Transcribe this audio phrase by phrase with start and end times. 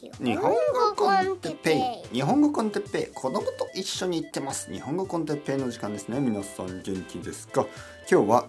[0.00, 2.14] 日本語コンテッペイ。
[2.14, 3.12] 日本語コンテッペイ。
[3.12, 4.72] 子供と一緒に行ってます。
[4.72, 6.20] 日本語コンテッペイの時間ですね。
[6.20, 7.66] 皆さん元気ですか？
[8.08, 8.46] 今日は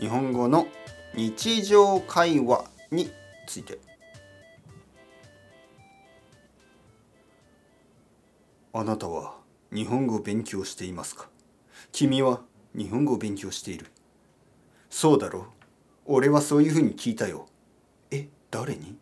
[0.00, 0.66] 日本語の
[1.14, 3.08] 日常会話に
[3.46, 3.78] ついて。
[8.72, 9.36] あなたは
[9.72, 11.28] 日本語を勉強していますか？
[11.92, 12.40] 君は
[12.74, 13.86] 日本語を勉強している。
[14.90, 15.44] そうだろう。
[16.06, 17.46] 俺はそういうふうに聞いたよ。
[18.10, 18.96] え誰に？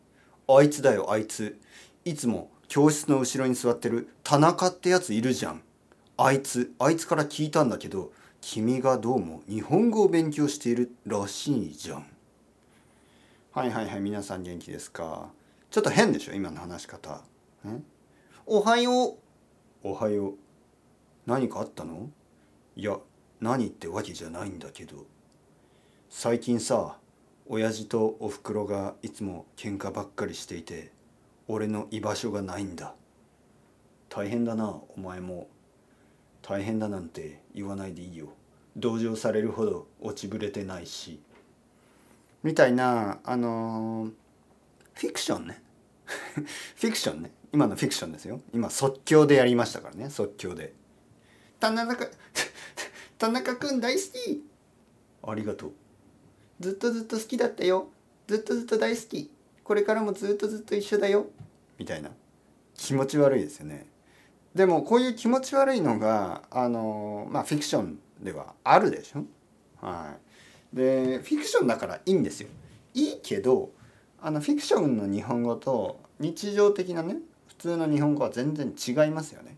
[0.48, 1.58] あいつだよあいつ。
[2.04, 5.62] いつも教室の後ろに座ってる田中ってやついるじゃん。
[6.16, 12.06] あいつあいつから聞いたんだけど君がどうも日本語を勉強しているらしいじゃん。
[13.52, 15.28] はいはいはい皆さん元気ですか？
[15.70, 17.22] ちょっと変でしょ今の話し方。
[17.66, 17.80] え？
[18.46, 19.16] おはよう。
[19.82, 20.34] おはよう。
[21.26, 22.08] 何かあったの？
[22.74, 22.96] いや
[23.40, 25.04] 何ってわけじゃないんだけど。
[26.08, 26.96] 最近さ
[27.50, 30.92] 親父とおふくろがいつも喧嘩ばっかりしていて
[31.46, 32.94] 俺の居場所がないんだ。
[34.10, 35.48] 大変だなお前も。
[36.42, 38.28] 大変だなんて言わないでいいよ。
[38.76, 41.22] 同情されるほど落ちぶれてないし。
[42.42, 44.12] みたいなあのー、
[44.92, 45.62] フィクションね。
[46.76, 47.32] フィクションね。
[47.50, 48.42] 今のフィクションですよ。
[48.52, 50.74] 今即興でやりましたからね即興で。
[51.58, 51.96] 田中
[53.16, 54.44] 田中君大好き。
[55.22, 55.72] ありがとう。
[56.60, 57.88] ずっとずっと好きだったよ。
[58.26, 59.30] ずっとずっと大好き。
[59.64, 61.26] これからもずっとずっと一緒だよ。
[61.78, 62.10] みたいな。
[62.74, 63.86] 気持ち悪いですよね。
[64.54, 69.24] でもこういう気持ち悪いのがあのまあフィクションではあるでしょ。
[69.80, 70.16] は
[70.72, 70.76] い。
[70.76, 72.48] でフィクションだからいいんですよ。
[72.94, 73.70] いいけど
[74.20, 79.56] あのフィクションの日本語と日常的なね普通の日本語は全然違いますよね。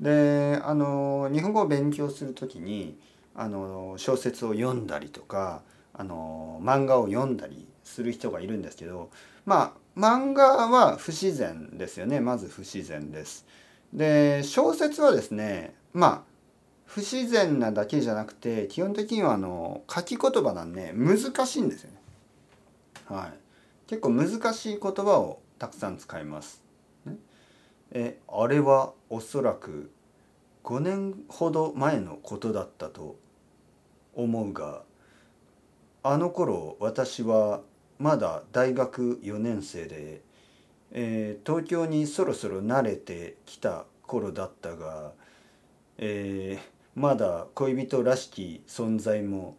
[0.00, 2.98] であの日本語を勉強する時に
[3.34, 5.62] あの小説を読んだりとか
[5.98, 9.10] あの漫画を読んだりする人がいるんですけど
[9.44, 13.46] まあ漫画は不自然ですよねまず不自然です。
[13.92, 16.36] で小説はですねまあ
[16.84, 21.96] 不自然なだけじゃなくて基本的にはあの書き言葉なんで難しいんですよね。
[23.06, 23.32] はい、
[23.88, 26.62] 結構難しい言葉をたくさん使います。
[27.04, 27.16] ね、
[27.92, 29.90] えあれはおそらく
[30.64, 33.16] 5年ほど前のことだったと
[34.14, 34.82] 思うが
[36.08, 37.62] あの頃私は
[37.98, 40.20] まだ大学4年生で、
[40.92, 45.10] えー、東京にそろそろ慣れてきた頃だったが、
[45.98, 49.56] えー、まだ恋人らしき存在も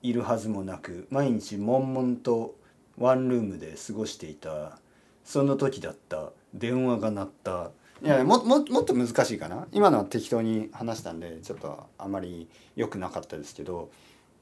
[0.00, 2.54] いるはずもなく毎日悶々と
[2.96, 4.78] ワンルームで過ごしていた
[5.24, 6.30] その時だった。
[6.54, 7.70] 電話が鳴った。
[8.02, 9.66] いやもももっと難しいかな。
[9.72, 13.90] 今のは適当に話したんでちょっとあまり良くなかったですけど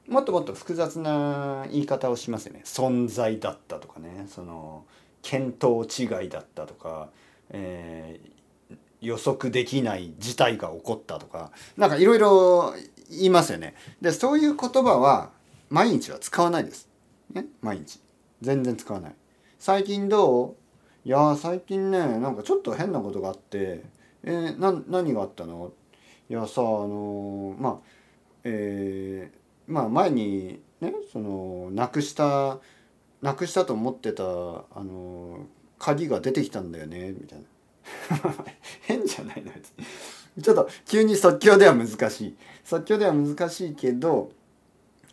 [0.07, 2.61] もっともっと複雑な言い方をしますよね。
[2.63, 4.25] 存在だったとかね。
[4.29, 4.85] その
[5.21, 7.09] 見当違いだったとか、
[7.49, 11.51] えー、予測できない事態が起こったとか。
[11.75, 12.73] なんかいろいろ
[13.09, 13.75] 言いますよね。
[14.01, 15.31] でそういう言葉は
[15.69, 16.87] 毎日は使わないです、
[17.33, 17.99] ね、毎日。
[18.41, 19.15] 全然使わない。
[19.59, 20.55] 最近どう？
[21.03, 23.83] いや最近ねなんかちょっと変なことがあって。
[24.23, 25.71] えー、な何があったの？
[26.29, 27.77] いやさあのー、まあ
[28.45, 32.59] えーまあ前にねそのなくした
[33.21, 34.25] なくしたと思ってたあ
[34.83, 35.45] の
[35.79, 37.45] 鍵が出てきたんだよねみたいな。
[38.81, 39.51] 変じゃないの
[40.41, 42.37] ちょっと急に即興では難しい。
[42.63, 44.31] 即興では難しいけど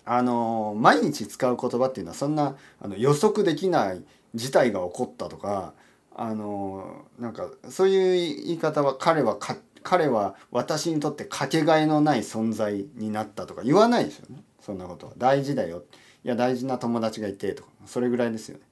[0.05, 4.03] あの毎日使う言葉っていうのはそんなあの予測できない
[4.35, 5.73] 事態が起こったとか
[6.15, 14.43] あのなんかそういう言い方は彼はか彼は私にとってかけがえのない存在になったとか言わないですよね。
[14.61, 15.13] そんなことは。
[15.17, 15.85] 大事だよ。
[16.25, 17.69] いや大事な友達がいてとか。
[17.87, 18.65] それぐらいですよね。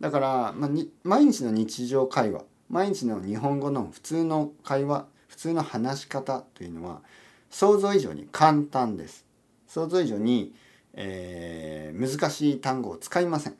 [0.00, 2.42] だから、まあ、に毎日の日常会話。
[2.68, 5.06] 毎日の日本語の普通の会話。
[5.28, 7.02] 普通の話し方というのは
[7.50, 9.24] 想像以上に簡単です。
[9.68, 10.54] 想像以上に、
[10.94, 13.56] えー、難しい単語を使いません。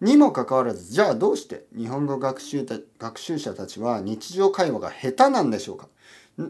[0.00, 5.88] にもかかわらずじゃあどうして日本語学習た学習者たちは日常会話が下手なんでしょうか？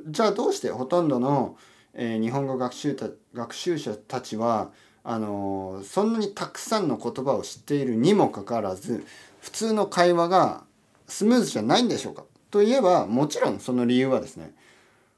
[0.06, 1.56] じゃあどうしてほとんどの、
[1.94, 4.70] えー、日本語学習た学習者たちは
[5.02, 9.05] あのー、そんなにたくさんの言葉を知っているにもかかわらず
[9.41, 10.62] 普通の会話が
[11.08, 12.25] スムーズじゃないんでしょうか？
[12.50, 14.53] といえばもちろんその理由はですね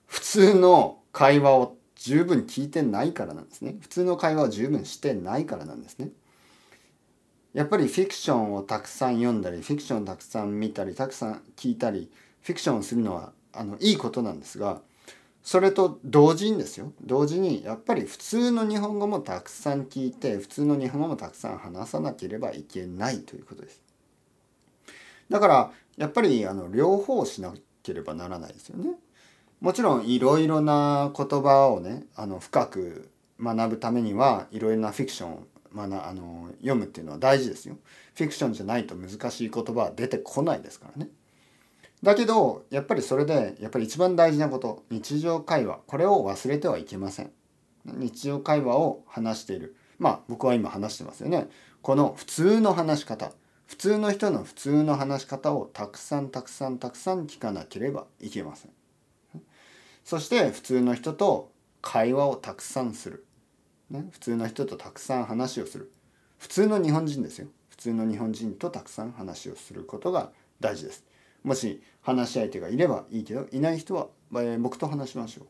[0.07, 3.77] 普通の会話を十分聞いてないからなんですね。
[3.81, 6.09] 普通の会話を十分してないからなんですね。
[7.55, 12.11] やっぱりフィクションをたくさん読んだりフィクションをたくさん見たりたくさん聞いたり
[12.41, 14.81] フィクションをするのはあのいいことなんですが
[15.43, 23.83] それと同時にですよ同時にやっぱり普通の日本語もたくさん聞いて普通の日本語もたくさん話さなければいけないということです。
[25.29, 27.53] だからやっぱりあの両方しな
[27.83, 28.91] ければならないですよね。
[29.61, 33.11] もちろんいろいろな言葉をねあの深く
[33.41, 35.43] 学ぶためにはいろいろなフィクションを
[35.75, 37.77] 学あの読むっていうのは大事ですよ。
[38.15, 41.11] フィクションじゃないと難しい言葉は出てこないですからね。
[42.03, 47.31] だけどやっぱりそれでやっぱり一番大事なこと日常会話これを忘れてはいけません。
[47.85, 51.49] 日常会話を話しているまあ僕は今話してますよね。
[51.81, 53.33] この普通の話し方
[53.67, 58.71] 普通の人の普通の話し方をたくさんたくさんたくさん聞かなければいけません。
[60.05, 63.25] そして普通の人と会話をたくさんする。
[63.93, 65.93] ね、普通の人とたくさん話をする。
[66.39, 67.49] 普通の日本人ですよ。
[67.69, 70.31] 普通の日本人とたくさん話をすることが
[70.61, 71.05] 大事です。
[71.45, 75.47] もし話し相手がいればいいけどいない人は、えー、僕と話しましょう。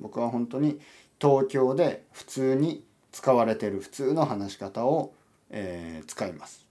[0.00, 0.80] 僕は本当に
[1.20, 5.12] 東京で普通に使われてる普通の話し方を、
[5.50, 6.66] えー、使います。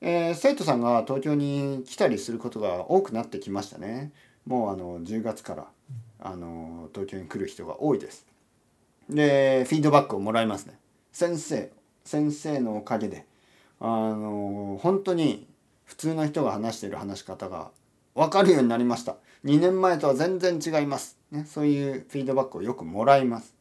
[0.00, 4.12] えー、生徒さんが東京に来たりすることが多くなってきましたね。
[4.44, 5.66] もうあの10月から
[6.18, 8.26] あの東京に来る人が多いです。
[9.08, 10.78] でフィードバックをもらいますね。
[11.12, 11.70] 先生
[12.04, 13.26] 先生のおかげで
[13.80, 15.46] あの本当に
[15.84, 17.70] 普通の人が話している話し方が
[18.14, 19.16] 分かるようになりました。
[19.44, 21.18] 2年前とは全然違います。
[21.30, 23.54] ね、そういうフィードバックをよくもらいます。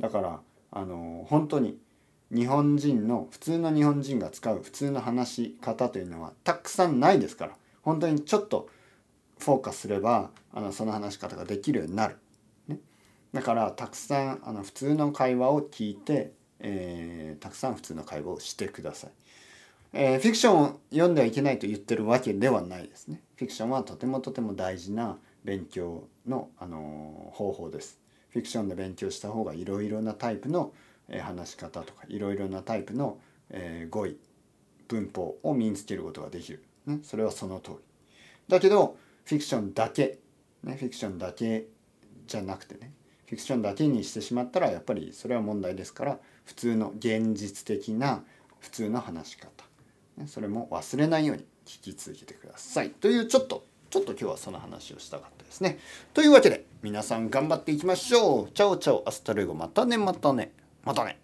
[0.00, 0.40] だから
[0.70, 1.78] あの本当に
[2.30, 7.52] 日本人の普通の日本人が使う普通の話し方というのはたくさんないですから
[7.82, 8.68] 本当にちょっと
[9.38, 12.16] フォーカスすればあのその話し方ができるようになる。
[13.36, 19.10] だからたくさんあの普通の会話を聞いて、えー、たくさん普通の会話をしてください。
[19.92, 23.20] えー、フィクションを読んではいけないと言ってるわけではないですね。
[23.36, 28.00] フィクションはとてもとても大事な勉強の、あのー、方法です。
[28.30, 30.72] フィクションで勉強した方がいろいろなタイプの、
[31.10, 33.18] え、話し方とかいろいろなタイプの、
[33.50, 34.16] え、語彙
[34.88, 36.64] 文法を身につけることができる。
[36.86, 37.76] ね、それはその通り。
[38.48, 38.96] だけど
[39.26, 40.20] フィクションだけ、
[40.62, 41.66] ね、フィクションだけ
[42.26, 42.92] じゃなくてね
[43.26, 48.22] フィクションだけにしてしまったらやっぱりそれは問題ですから普通の現実的な
[48.60, 49.50] 普通の話し方、
[50.26, 52.90] それも忘れないように聞き続けてください。
[52.90, 55.78] というちょっとちょっと今日はその話をしたかったですね。
[56.14, 58.50] というわけで皆さん頑張っていきましょう。
[58.52, 60.52] chao chao hasta luego またねまたね
[60.84, 61.18] またね。